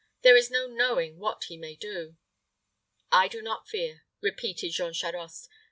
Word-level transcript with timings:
There 0.23 0.35
is 0.35 0.49
no 0.49 0.65
knowing 0.65 1.19
what 1.19 1.43
he 1.43 1.57
may 1.57 1.75
do." 1.75 2.17
"I 3.11 3.27
do 3.27 3.39
not 3.43 3.67
fear," 3.69 4.03
repeated 4.19 4.69
Jean 4.71 4.93
Charost. 4.93 5.47